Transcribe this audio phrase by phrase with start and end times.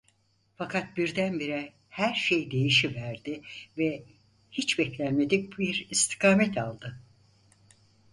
[0.55, 3.41] Fakat birdenbire her şey değişiverdi
[3.77, 4.03] ve
[4.51, 6.99] hiç beklenmedik bir istikamet aldı.